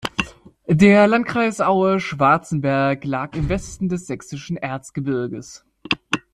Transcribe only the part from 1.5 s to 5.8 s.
Aue-Schwarzenberg lag im Westen des sächsischen Erzgebirges.